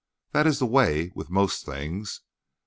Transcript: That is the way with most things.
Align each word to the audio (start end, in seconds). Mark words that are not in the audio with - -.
That 0.31 0.47
is 0.47 0.57
the 0.57 0.65
way 0.65 1.11
with 1.13 1.29
most 1.29 1.63
things. 1.63 2.21